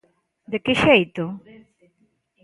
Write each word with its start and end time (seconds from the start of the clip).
¿De 0.51 0.57
que 0.63 0.73
xeito? 0.83 1.25